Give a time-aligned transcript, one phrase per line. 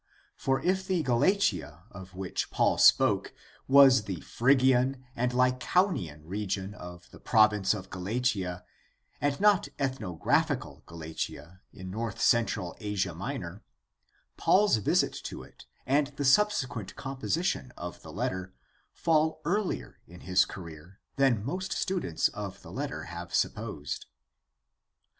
[0.35, 3.35] For if the Galatia of which Paul spoke
[3.67, 8.65] was the Phrygian and Lycaonian region of the province of Galatia
[9.21, 13.61] and not ethnographical Galatia in north central Asia Minor,
[14.37, 18.55] Paul's visit to it and the subse quent composition of the letter
[18.91, 24.07] fall earlier in his career than most students of the letter have supposed.